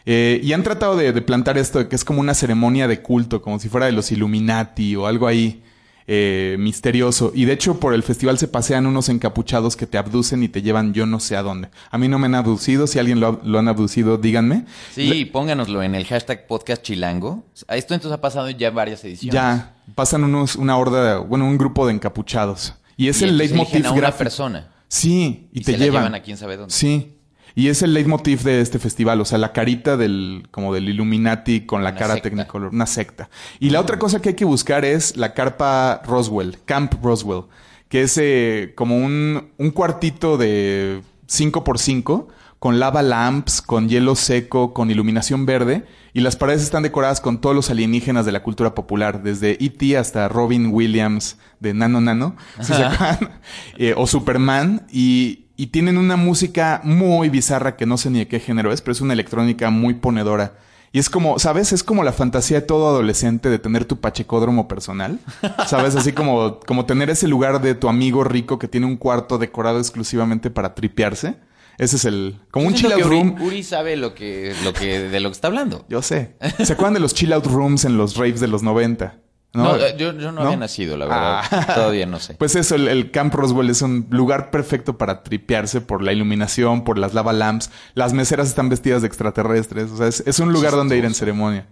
[0.05, 3.01] Eh, y han tratado de, de plantar esto de que es como una ceremonia de
[3.01, 5.63] culto, como si fuera de los Illuminati o algo ahí
[6.09, 7.31] eh, misterioso.
[7.35, 10.61] Y de hecho, por el festival se pasean unos encapuchados que te abducen y te
[10.61, 11.69] llevan yo no sé a dónde.
[11.91, 12.87] A mí no me han abducido.
[12.87, 14.65] Si alguien lo, lo han abducido, díganme.
[14.93, 17.45] Sí, pónganoslo en el hashtag podcast chilango.
[17.67, 19.33] Esto entonces ha pasado ya varias ediciones.
[19.33, 22.73] Ya, pasan unos, una horda, bueno, un grupo de encapuchados.
[22.95, 24.69] Y es Y el leitmotiv a una persona.
[24.87, 26.01] Sí, y, Y te se la llevan.
[26.03, 26.73] llevan a quién sabe dónde.
[26.73, 27.16] Sí.
[27.57, 31.65] Y es el leitmotiv de este festival, o sea, la carita del, como del Illuminati
[31.65, 32.29] con la Una cara secta.
[32.29, 33.31] Technicolor, una secta.
[33.59, 37.45] Y la otra cosa que hay que buscar es la carpa Roswell, Camp Roswell,
[37.89, 42.27] que es eh, como un, un cuartito de 5x5
[42.59, 47.41] con lava lamps, con hielo seco, con iluminación verde, y las paredes están decoradas con
[47.41, 49.97] todos los alienígenas de la cultura popular, desde E.T.
[49.97, 53.39] hasta Robin Williams de Nano Nano, ¿sí se acuerdan?
[53.79, 58.27] Eh, o Superman, y, y tienen una música muy bizarra que no sé ni de
[58.27, 60.53] qué género es, pero es una electrónica muy ponedora.
[60.93, 61.73] Y es como, ¿sabes?
[61.73, 65.19] Es como la fantasía de todo adolescente de tener tu pachecódromo personal.
[65.67, 65.95] ¿Sabes?
[65.95, 69.79] Así como, como tener ese lugar de tu amigo rico que tiene un cuarto decorado
[69.79, 71.35] exclusivamente para tripearse.
[71.77, 72.39] Ese es el...
[72.51, 73.41] Como Yo un chill out Uri, room.
[73.41, 75.85] Uri sabe lo que, lo que, de lo que está hablando.
[75.89, 76.35] Yo sé.
[76.63, 79.19] ¿Se acuerdan de los chill out rooms en los raves de los 90?
[79.63, 81.41] No, eh, yo, yo no, había nacido, la verdad.
[81.51, 81.65] Ah.
[81.75, 82.35] Todavía no sé.
[82.35, 86.83] Pues eso, el, el Camp Roswell es un lugar perfecto para tripearse por la iluminación,
[86.83, 87.71] por las lava lamps.
[87.93, 89.91] Las meseras están vestidas de extraterrestres.
[89.91, 91.67] O sea, es, es un lugar donde ir en ceremonia.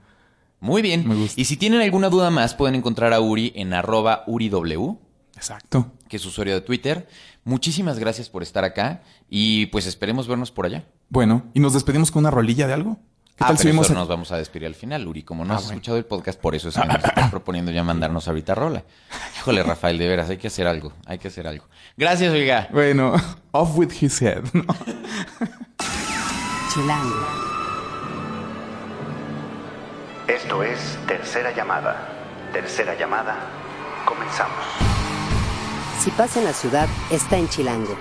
[0.59, 1.07] Muy bien.
[1.07, 1.39] Me gusta.
[1.39, 4.97] Y si tienen alguna duda más, pueden encontrar a Uri en arroba UriW,
[5.35, 5.91] Exacto.
[6.09, 7.07] que es su usuario de Twitter.
[7.43, 10.85] Muchísimas gracias por estar acá y pues esperemos vernos por allá.
[11.09, 12.97] Bueno, ¿y nos despedimos con una rolilla de algo?
[13.37, 15.23] ¿Qué ah, tal pero subimos eso a- nos vamos a despedir al final, Uri.
[15.23, 15.75] Como no Ah, has bueno.
[15.75, 18.83] escuchado el podcast, por eso es que nos estás proponiendo ya mandarnos ahorita rola.
[19.39, 20.93] Híjole, Rafael, de veras, hay que hacer algo.
[21.05, 21.65] Hay que hacer algo.
[21.97, 22.69] Gracias, oiga.
[22.71, 23.13] Bueno,
[23.51, 24.43] off with his head.
[24.53, 24.63] ¿no?
[26.73, 27.27] Chilango.
[30.27, 32.07] Esto es Tercera Llamada.
[32.53, 33.35] Tercera Llamada.
[34.05, 34.55] Comenzamos.
[35.99, 37.95] Si pasa en la ciudad, está en Chilango.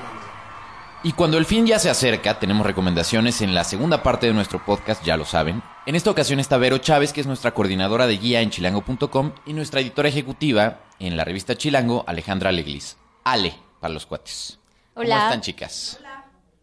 [1.06, 4.64] Y cuando el fin ya se acerca, tenemos recomendaciones en la segunda parte de nuestro
[4.64, 5.62] podcast, ya lo saben.
[5.84, 9.52] En esta ocasión está Vero Chávez, que es nuestra coordinadora de guía en chilango.com, y
[9.52, 12.96] nuestra editora ejecutiva en la revista Chilango, Alejandra Leglis.
[13.22, 14.58] Ale, para los cuates.
[14.94, 15.24] ¿Cómo Hola.
[15.26, 16.00] están, chicas?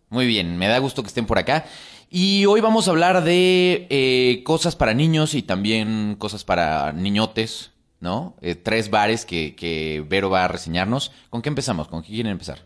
[0.10, 1.66] Muy bien, me da gusto que estén por acá.
[2.10, 7.74] Y hoy vamos a hablar de eh, cosas para niños y también cosas para niñotes,
[8.00, 8.36] ¿no?
[8.42, 11.12] Eh, tres bares que, que Vero va a reseñarnos.
[11.30, 11.88] ¿Con qué empezamos?
[11.88, 12.66] ¿Con qué quieren empezar?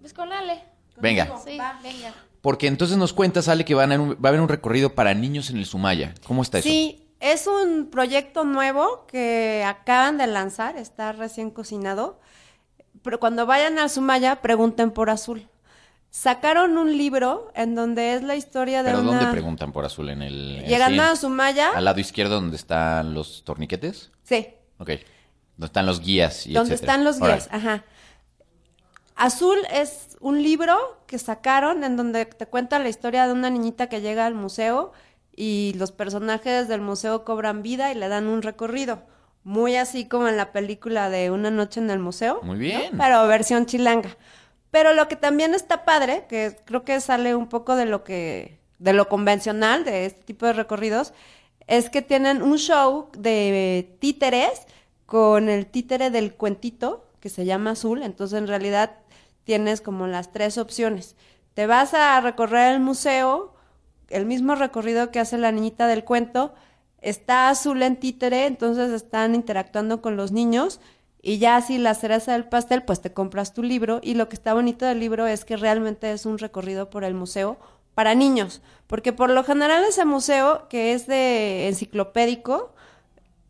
[0.00, 0.67] Pues con Ale.
[1.00, 1.38] Venga.
[1.44, 2.14] Sí, venga.
[2.40, 5.12] Porque entonces nos cuenta, sale que van a un- va a haber un recorrido para
[5.14, 6.14] niños en el Sumaya.
[6.26, 6.68] ¿Cómo está eso?
[6.68, 12.20] Sí, es un proyecto nuevo que acaban de lanzar, está recién cocinado.
[13.02, 15.48] Pero cuando vayan al Sumaya, pregunten por Azul.
[16.10, 19.10] Sacaron un libro en donde es la historia de ¿Pero una...
[19.18, 20.08] dónde preguntan por azul?
[20.08, 20.64] ¿En el.
[20.66, 24.10] Llegando a Sumaya, Al lado izquierdo donde están los torniquetes.
[24.22, 24.90] sí, Ok.
[25.56, 26.92] Donde están los guías y donde etcétera.
[26.94, 27.84] están los guías, ajá.
[29.18, 30.76] Azul es un libro
[31.08, 34.92] que sacaron en donde te cuenta la historia de una niñita que llega al museo
[35.34, 39.02] y los personajes del museo cobran vida y le dan un recorrido.
[39.42, 42.40] Muy así como en la película de Una noche en el museo.
[42.44, 42.92] Muy bien.
[42.92, 42.98] ¿no?
[42.98, 44.16] Pero versión chilanga.
[44.70, 48.60] Pero lo que también está padre, que creo que sale un poco de lo que,
[48.78, 51.12] de lo convencional de este tipo de recorridos,
[51.66, 54.62] es que tienen un show de títeres
[55.06, 58.02] con el títere del cuentito, que se llama Azul.
[58.02, 58.92] Entonces, en realidad,
[59.48, 61.16] tienes como las tres opciones.
[61.54, 63.54] Te vas a recorrer el museo,
[64.10, 66.52] el mismo recorrido que hace la niñita del cuento,
[67.00, 70.80] está Azul en títere, entonces están interactuando con los niños.
[71.22, 74.00] Y ya si la cereza del pastel, pues te compras tu libro.
[74.02, 77.14] Y lo que está bonito del libro es que realmente es un recorrido por el
[77.14, 77.56] museo
[77.94, 78.60] para niños.
[78.86, 82.74] Porque por lo general ese museo, que es de enciclopédico,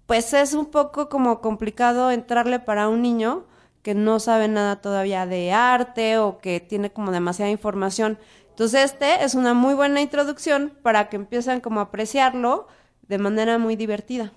[0.06, 3.46] pues es un poco como complicado entrarle para un niño
[3.82, 8.18] que no sabe nada todavía de arte o que tiene como demasiada información.
[8.50, 12.66] Entonces este es una muy buena introducción para que empiecen como a apreciarlo
[13.06, 14.32] de manera muy divertida.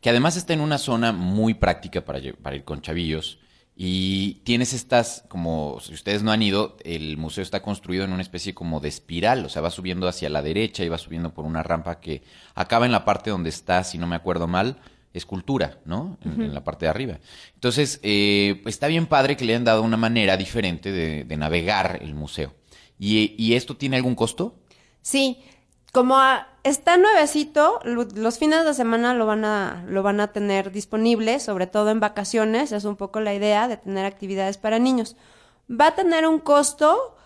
[0.00, 3.38] Que además está en una zona muy práctica para, para ir con chavillos.
[3.78, 8.22] Y tienes estas, como si ustedes no han ido, el museo está construido en una
[8.22, 11.44] especie como de espiral, o sea, va subiendo hacia la derecha y va subiendo por
[11.44, 12.22] una rampa que
[12.54, 14.78] acaba en la parte donde está, si no me acuerdo mal,
[15.18, 16.18] escultura, ¿no?
[16.24, 17.18] En, en la parte de arriba.
[17.54, 21.98] Entonces, eh, está bien padre que le hayan dado una manera diferente de, de navegar
[22.02, 22.54] el museo.
[22.98, 24.54] ¿Y, ¿Y esto tiene algún costo?
[25.02, 25.38] Sí,
[25.92, 30.32] como a- está nuevecito, lo- los fines de semana lo van a lo van a
[30.32, 34.78] tener disponible, sobre todo en vacaciones, es un poco la idea de tener actividades para
[34.78, 35.16] niños.
[35.70, 37.16] Va a tener un costo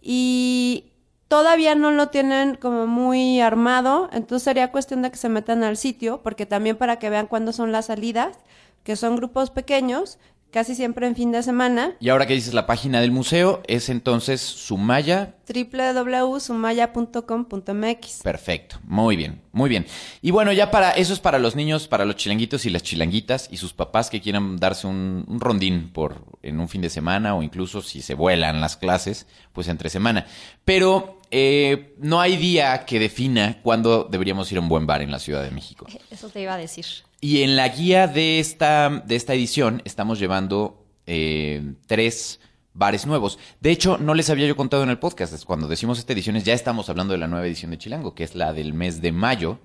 [0.00, 0.92] y
[1.34, 5.76] todavía no lo tienen como muy armado, entonces sería cuestión de que se metan al
[5.76, 8.38] sitio, porque también para que vean cuándo son las salidas,
[8.84, 10.20] que son grupos pequeños,
[10.54, 13.88] casi siempre en fin de semana, Y ahora que dices la página del museo, es
[13.88, 18.22] entonces Sumaya www.sumaya.com.mx.
[18.22, 19.84] Perfecto, muy bien, muy bien.
[20.22, 23.48] Y bueno, ya para eso es para los niños, para los chilanguitos y las chilanguitas
[23.50, 27.34] y sus papás que quieran darse un, un rondín por en un fin de semana
[27.34, 30.24] o incluso si se vuelan las clases, pues entre semana.
[30.64, 35.10] Pero eh, no hay día que defina cuándo deberíamos ir a un buen bar en
[35.10, 35.84] la Ciudad de México.
[36.08, 36.86] Eso te iba a decir.
[37.24, 42.38] Y en la guía de esta, de esta edición estamos llevando eh, tres
[42.74, 43.38] bares nuevos.
[43.62, 45.42] De hecho, no les había yo contado en el podcast.
[45.46, 48.34] Cuando decimos esta edición, ya estamos hablando de la nueva edición de Chilango, que es
[48.34, 49.58] la del mes de mayo.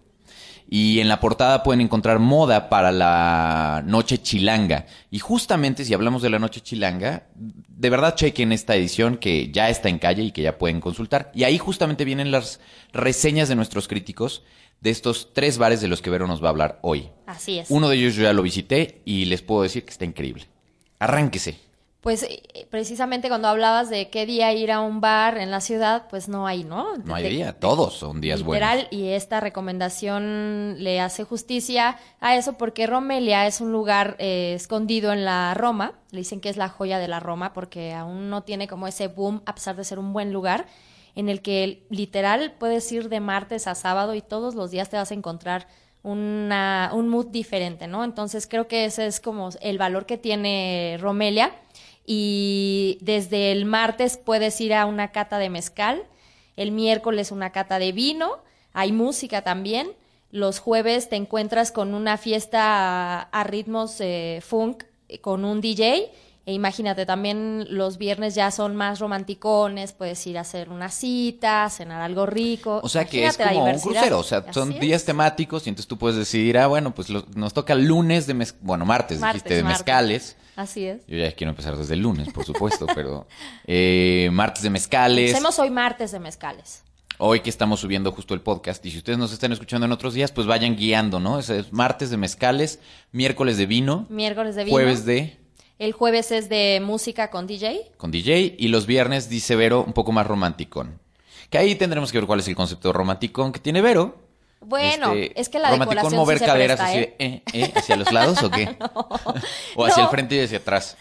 [0.69, 4.85] Y en la portada pueden encontrar moda para la noche chilanga.
[5.11, 9.69] Y justamente si hablamos de la noche chilanga, de verdad chequen esta edición que ya
[9.69, 11.29] está en calle y que ya pueden consultar.
[11.35, 12.61] Y ahí justamente vienen las
[12.93, 14.43] reseñas de nuestros críticos
[14.81, 17.09] de estos tres bares de los que Vero nos va a hablar hoy.
[17.25, 17.69] Así es.
[17.69, 20.47] Uno de ellos yo ya lo visité y les puedo decir que está increíble.
[20.99, 21.59] Arránquese.
[22.01, 26.07] Pues eh, precisamente cuando hablabas de qué día ir a un bar en la ciudad,
[26.09, 26.95] pues no hay, ¿no?
[27.03, 28.93] No hay día, todos son días Literal, buenos.
[28.93, 35.11] y esta recomendación le hace justicia a eso porque Romelia es un lugar eh, escondido
[35.11, 35.91] en la Roma.
[36.11, 39.07] Le dicen que es la joya de la Roma porque aún no tiene como ese
[39.07, 40.67] boom, a pesar de ser un buen lugar,
[41.19, 44.95] en el que literal puedes ir de martes a sábado y todos los días te
[44.95, 45.67] vas a encontrar
[46.01, 48.05] una, un mood diferente, ¿no?
[48.05, 51.51] Entonces creo que ese es como el valor que tiene Romelia.
[52.05, 56.03] Y desde el martes puedes ir a una cata de mezcal,
[56.55, 58.37] el miércoles una cata de vino,
[58.71, 59.91] hay música también.
[60.31, 64.85] Los jueves te encuentras con una fiesta a, ritmos eh, funk
[65.21, 66.11] con un DJ.
[66.45, 71.69] E imagínate, también los viernes ya son más romanticones, puedes ir a hacer una cita,
[71.69, 72.79] cenar algo rico.
[72.81, 74.81] O sea que es como un crucero, o sea, son Así es.
[74.81, 78.55] días temáticos y entonces tú puedes decidir, ah, bueno, pues nos toca lunes de mez
[78.61, 79.79] bueno, martes, Martes, dijiste, de martes.
[79.79, 80.35] mezcales.
[80.55, 81.05] Así es.
[81.07, 83.27] Yo ya quiero empezar desde el lunes, por supuesto, pero
[83.67, 85.33] eh, martes de mezcales.
[85.33, 86.83] Hacemos hoy martes de mezcales.
[87.21, 90.13] Hoy que estamos subiendo justo el podcast, y si ustedes nos están escuchando en otros
[90.13, 91.37] días, pues vayan guiando, ¿no?
[91.37, 92.79] Es martes de mezcales,
[93.11, 94.73] miércoles de vino, Miércoles de vino.
[94.73, 95.37] jueves de
[95.79, 97.91] El jueves es de música con DJ.
[97.97, 100.99] con DJ y los viernes dice Vero un poco más romanticón.
[101.49, 104.17] Que ahí tendremos que ver cuál es el concepto romanticón que tiene Vero.
[104.59, 107.15] Bueno, Este, es que la romanticón decoración mover sí se caderas presta, así ¿eh?
[107.17, 108.77] de, eh, eh, hacia los lados o qué?
[109.75, 110.09] o hacia No.
[110.09, 110.97] el frente y hacia atrás.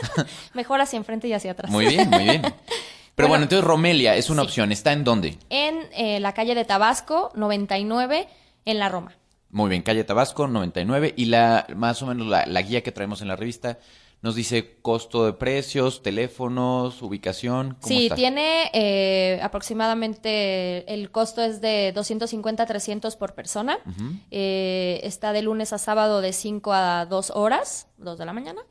[0.54, 1.70] Mejor hacia enfrente y hacia atrás.
[1.70, 2.40] Muy bien, muy bien.
[3.14, 4.46] Pero Bueno, bueno, entonces Romelia es una sí.
[4.48, 4.72] opción.
[4.72, 5.36] ¿Está en dónde?
[5.50, 8.26] En eh, la calle de Tabasco, 99,
[8.64, 9.12] en la Roma.
[9.50, 11.12] Muy bien, calle Tabasco, 99.
[11.18, 13.78] Y la más o menos la, la guía que traemos en la revista
[14.22, 17.76] nos dice costo de precios, teléfonos, ubicación.
[17.80, 18.14] ¿Cómo Sí, está?
[18.14, 23.78] tiene eh, aproximadamente, el costo es de 250 300 por persona.
[24.30, 28.62] Eh, está de lunes a sábado de 5 a 2 horas, 2 de la mañana.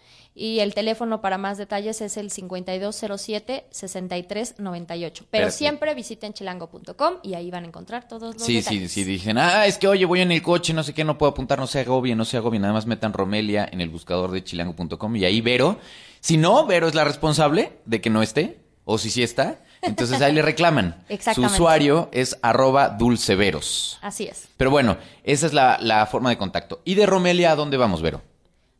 [0.43, 5.11] Y el teléfono para más detalles es el 5207-6398.
[5.11, 5.51] Pero Perfecto.
[5.51, 8.91] siempre visiten chilango.com y ahí van a encontrar todos los Sí, sí, detalles.
[8.91, 11.31] sí, dicen, ah, es que oye, voy en el coche, no sé qué, no puedo
[11.31, 14.43] apuntar, no se agobien, no se agobien, nada más metan Romelia en el buscador de
[14.43, 15.77] chilango.com y ahí Vero,
[16.21, 20.21] si no, Vero es la responsable de que no esté, o si sí está, entonces
[20.21, 21.03] ahí le reclaman.
[21.35, 23.99] Su usuario es arroba dulceveros.
[24.01, 24.47] Así es.
[24.57, 26.81] Pero bueno, esa es la, la forma de contacto.
[26.83, 28.21] ¿Y de Romelia a dónde vamos, Vero?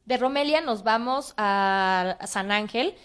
[0.06, 2.96] De Romelia nos vamos a a San Ángel,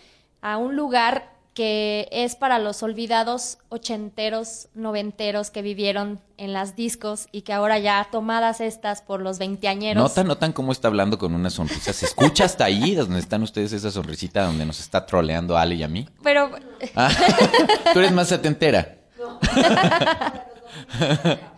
[0.43, 7.29] a un lugar que es para los olvidados ochenteros, noventeros que vivieron en las discos
[7.33, 10.03] y que ahora ya tomadas estas por los veinteañeros.
[10.03, 11.95] Notan, notan cómo está hablando con una sonrisa.
[11.95, 15.83] ¿Se escucha hasta ahí, donde están ustedes, esa sonrisita donde nos está troleando Ale y
[15.83, 16.07] a mí?
[16.23, 16.51] Pero
[16.95, 17.11] Ah,
[17.95, 18.99] tú eres más setentera.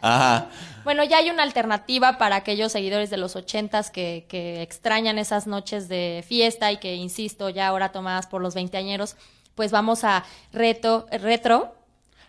[0.00, 0.46] Ajá.
[0.84, 5.46] Bueno, ya hay una alternativa para aquellos seguidores de los ochentas que, que extrañan esas
[5.46, 9.16] noches de fiesta y que, insisto, ya ahora tomadas por los veinteañeros,
[9.54, 11.74] pues vamos a reto, retro,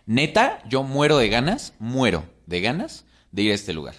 [0.05, 3.95] Neta, yo muero de ganas, muero de ganas de ir a este lugar.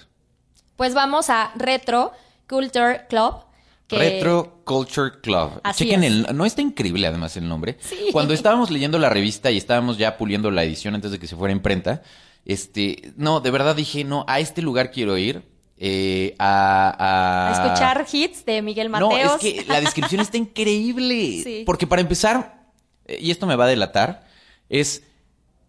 [0.77, 2.13] pues vamos a Retro
[2.49, 3.45] Culture Club.
[3.87, 5.61] que- Retro Culture Club.
[5.63, 6.11] Así Chequen es.
[6.29, 7.77] el, no está increíble además el nombre.
[7.81, 8.09] Sí.
[8.13, 11.37] Cuando estábamos leyendo la revista y estábamos ya puliendo la edición antes de que se
[11.37, 12.03] fuera a imprenta,
[12.45, 15.49] este, no, de verdad dije, no, a este lugar quiero ir.
[15.83, 19.13] eh, a, a- a escuchar hits de Miguel Mateos.
[19.13, 21.41] No, es que la descripción está increíble.
[21.43, 21.63] Sí.
[21.65, 22.65] Porque para empezar,
[23.07, 24.27] eh, y esto me va a delatar,
[24.69, 25.03] es,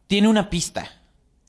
[0.08, 0.92] tiene una pista.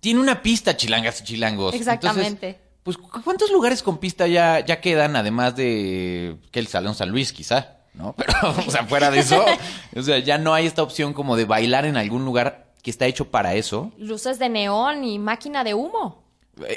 [0.00, 1.74] Tiene una pista, chilangas y chilangos.
[1.74, 2.48] Exactamente.
[2.50, 5.16] Entonces, pues, ¿cu- ¿cuántos lugares con pista ya, ya quedan?
[5.16, 8.12] Además de que el Salón San Luis, quizá, ¿no?
[8.16, 8.32] Pero,
[8.66, 9.44] o sea, fuera de eso,
[9.96, 13.06] o sea, ya no hay esta opción como de bailar en algún lugar que está
[13.06, 13.92] hecho para eso.
[13.96, 16.20] Luces de neón y máquina de humo.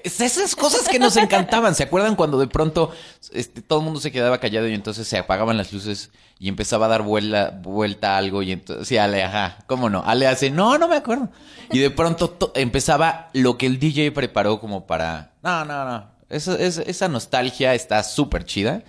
[0.04, 1.76] Es esas cosas que nos encantaban.
[1.76, 2.92] ¿Se acuerdan cuando de pronto
[3.34, 6.86] este, todo el mundo se quedaba callado y entonces se apagaban las luces y empezaba
[6.86, 10.02] a dar vuelta, vuelta algo y entonces, sí, Ale, ajá, ¿cómo no?
[10.06, 11.30] Ale hace, no, no me acuerdo.
[11.72, 16.08] Y de pronto to- empezaba lo que el DJ preparó como para, no, no, no.
[16.30, 18.84] Esa, esa- esa nostalgia está súper chida.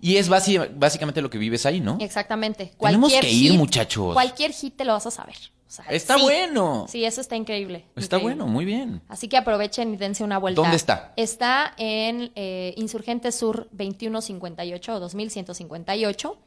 [0.00, 1.98] Y es básicamente lo que vives ahí, ¿no?
[2.00, 2.72] Exactamente.
[2.78, 4.12] Tenemos Cualquier que ir, hit- muchachos.
[4.12, 5.36] Cualquier hit te lo vas a saber.
[5.66, 6.22] O sea, Está sí.
[6.22, 6.86] bueno.
[6.88, 7.86] Sí, eso está increíble.
[7.96, 8.36] Está increíble.
[8.36, 9.02] bueno, muy bien.
[9.08, 10.60] Así que aprovechen y dense una vuelta.
[10.60, 11.12] ¿Dónde está?
[11.16, 16.38] Está en eh, Insurgente Sur 2158 o 2158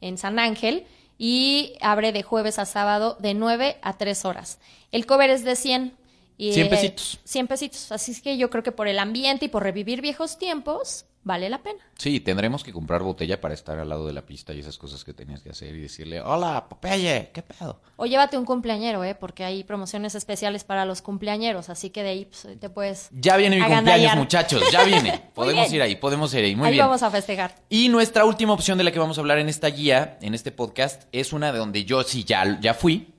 [0.00, 0.86] en San Ángel
[1.18, 4.58] y abre de jueves a sábado de 9 a 3 horas.
[4.90, 5.94] El cover es de 100.
[6.38, 7.20] Y, 100 eh, pesitos.
[7.24, 7.92] 100 pesitos.
[7.92, 11.48] Así es que yo creo que por el ambiente y por revivir viejos tiempos, vale
[11.50, 11.78] la pena.
[11.98, 15.04] Sí, tendremos que comprar botella para estar al lado de la pista y esas cosas
[15.04, 17.80] que tenías que hacer y decirle, hola, Popeye, ¿qué pedo?
[17.96, 19.14] O llévate un cumpleañero, ¿eh?
[19.14, 23.36] Porque hay promociones especiales para los cumpleañeros, así que de ahí pues, te puedes Ya
[23.36, 23.94] viene mi agandallar.
[23.98, 25.22] cumpleaños, muchachos, ya viene.
[25.34, 25.74] Podemos bien.
[25.76, 26.86] ir ahí, podemos ir ahí, muy ahí bien.
[26.86, 27.54] vamos a festejar.
[27.68, 30.50] Y nuestra última opción de la que vamos a hablar en esta guía, en este
[30.52, 33.14] podcast, es una de donde yo sí ya, ya fui.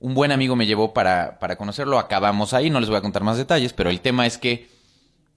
[0.00, 3.22] Un buen amigo me llevó para, para conocerlo, acabamos ahí, no les voy a contar
[3.22, 4.68] más detalles, pero el tema es que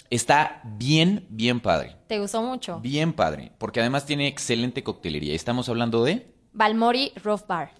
[0.09, 1.95] está bien, bien padre.
[2.07, 2.79] ¿Te gustó mucho?
[2.79, 5.33] Bien padre, porque además tiene excelente coctelería.
[5.33, 6.33] Estamos hablando de...
[6.53, 7.71] Balmori Roof Bar.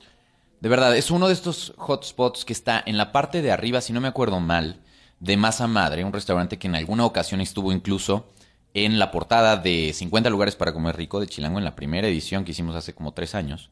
[0.59, 3.93] De verdad, es uno de estos hotspots que está en la parte de arriba, si
[3.93, 4.81] no me acuerdo mal,
[5.19, 8.27] de Masa Madre, un restaurante que en alguna ocasión estuvo incluso
[8.73, 12.43] en la portada de 50 lugares para comer rico de Chilango en la primera edición
[12.43, 13.71] que hicimos hace como tres años.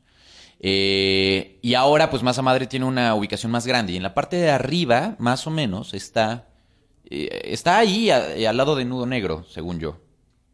[0.60, 3.94] Eh, y ahora, pues Masa Madre tiene una ubicación más grande.
[3.94, 6.48] Y en la parte de arriba, más o menos, está,
[7.10, 10.00] está ahí a- eh, al lado de Nudo Negro, según yo,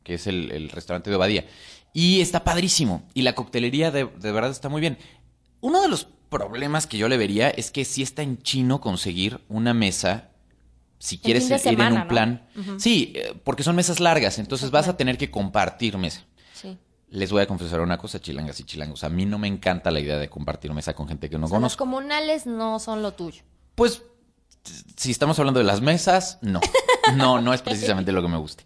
[0.03, 1.45] que es el, el restaurante de Obadía.
[1.93, 3.03] Y está padrísimo.
[3.13, 4.97] Y la coctelería de, de verdad está muy bien.
[5.59, 9.41] Uno de los problemas que yo le vería es que sí está en chino conseguir
[9.49, 10.29] una mesa.
[10.99, 12.07] Si El quieres ir en un ¿no?
[12.07, 12.47] plan.
[12.77, 14.39] Sí, eh, porque son mesas largas.
[14.39, 16.23] Entonces vas a tener que compartir mesa.
[16.53, 16.77] Sí.
[17.09, 19.03] Les voy a confesar una cosa, chilangas y chilangos.
[19.03, 21.49] A mí no me encanta la idea de compartir mesa con gente que no O
[21.49, 21.83] sea, los conozco.
[21.83, 23.43] comunales no son lo tuyo.
[23.75, 24.01] Pues,
[24.95, 26.59] si estamos hablando de las mesas, no.
[27.15, 28.63] No, no es precisamente lo que me guste.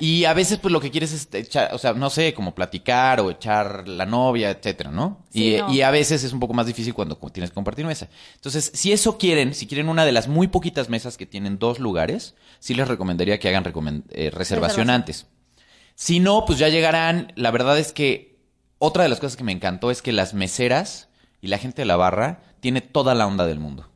[0.00, 3.20] Y a veces, pues, lo que quieres es echar, o sea, no sé, como platicar
[3.20, 5.24] o echar la novia, etcétera, ¿no?
[5.30, 5.72] Sí, y, no.
[5.72, 8.08] y a veces es un poco más difícil cuando tienes que compartir mesa.
[8.36, 11.78] Entonces, si eso quieren, si quieren una de las muy poquitas mesas que tienen dos
[11.78, 14.90] lugares, sí les recomendaría que hagan eh, reservación Reservación.
[14.90, 15.26] antes.
[15.94, 17.32] Si no, pues ya llegarán.
[17.36, 18.38] La verdad es que
[18.78, 21.08] otra de las cosas que me encantó es que las meseras
[21.40, 23.88] y la gente de la barra tiene toda la onda del mundo.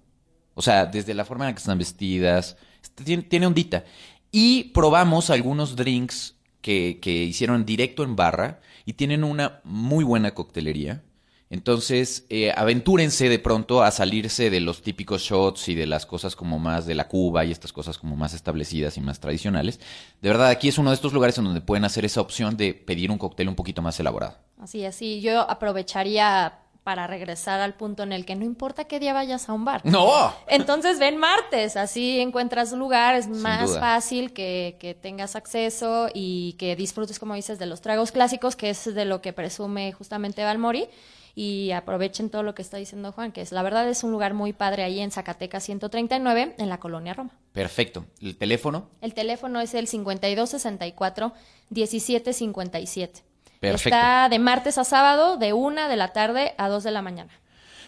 [0.58, 3.84] O sea, desde la forma en la que están vestidas, este, tiene, tiene ondita.
[4.32, 10.34] Y probamos algunos drinks que, que hicieron directo en barra y tienen una muy buena
[10.34, 11.04] coctelería.
[11.48, 16.34] Entonces, eh, aventúrense de pronto a salirse de los típicos shots y de las cosas
[16.34, 19.78] como más de la Cuba y estas cosas como más establecidas y más tradicionales.
[20.20, 22.74] De verdad, aquí es uno de estos lugares en donde pueden hacer esa opción de
[22.74, 24.36] pedir un cóctel un poquito más elaborado.
[24.58, 25.20] Así es, sí.
[25.20, 26.58] Yo aprovecharía
[26.88, 29.82] para regresar al punto en el que no importa qué día vayas a un bar.
[29.84, 30.32] ¡No!
[30.46, 33.78] Entonces ven martes, así encuentras lugar, es más duda.
[33.78, 38.70] fácil que, que tengas acceso y que disfrutes, como dices, de los tragos clásicos, que
[38.70, 40.88] es de lo que presume justamente Valmori.
[41.34, 44.32] Y aprovechen todo lo que está diciendo Juan, que es la verdad es un lugar
[44.32, 47.32] muy padre ahí en Zacatecas 139, en la colonia Roma.
[47.52, 48.06] Perfecto.
[48.22, 48.88] ¿El teléfono?
[49.02, 51.34] El teléfono es el 5264
[51.68, 53.27] 1757.
[53.60, 53.96] Perfecto.
[53.96, 57.30] Está de martes a sábado, de una de la tarde a dos de la mañana.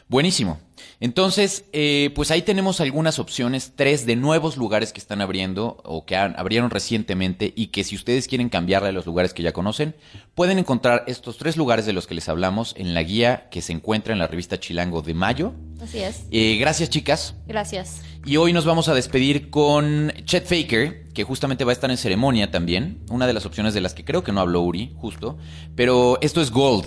[0.09, 0.59] Buenísimo.
[0.99, 6.05] Entonces, eh, pues ahí tenemos algunas opciones, tres de nuevos lugares que están abriendo o
[6.05, 9.53] que han- abrieron recientemente y que si ustedes quieren cambiarle a los lugares que ya
[9.53, 9.95] conocen,
[10.35, 13.73] pueden encontrar estos tres lugares de los que les hablamos en la guía que se
[13.73, 15.53] encuentra en la revista Chilango de mayo.
[15.81, 16.25] Así es.
[16.33, 17.35] Eh, gracias chicas.
[17.47, 18.03] Gracias.
[18.25, 21.97] Y hoy nos vamos a despedir con Chet Faker, que justamente va a estar en
[21.97, 22.99] ceremonia también.
[23.11, 25.39] Una de las opciones de las que creo que no habló Uri, justo.
[25.75, 26.87] Pero esto es Gold.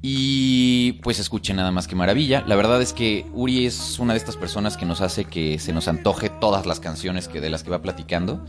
[0.00, 2.44] Y pues escuchen nada más que maravilla.
[2.46, 5.72] La verdad es que Uri es una de estas personas que nos hace que se
[5.72, 8.44] nos antoje todas las canciones que de las que va platicando.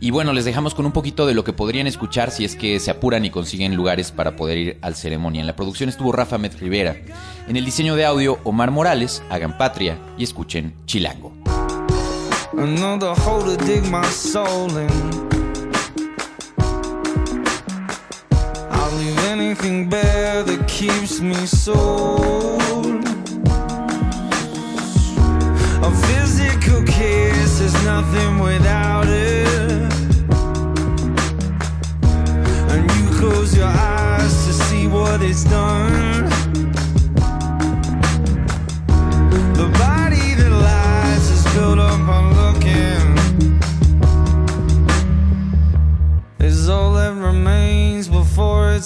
[0.00, 2.78] Y bueno, les dejamos con un poquito de lo que podrían escuchar si es que
[2.78, 5.40] se apuran y consiguen lugares para poder ir al ceremonia.
[5.40, 6.96] En la producción estuvo Rafa Met Rivera.
[7.46, 9.22] En el diseño de audio, Omar Morales.
[9.30, 11.37] Hagan patria y escuchen Chilango.
[12.52, 14.90] Another hole to dig my soul in.
[18.70, 23.04] I'll leave anything bare that keeps me sold.
[25.84, 29.92] A physical kiss is nothing without it.
[32.72, 36.24] And you close your eyes to see what it's done.
[39.52, 42.07] The body that lies is built up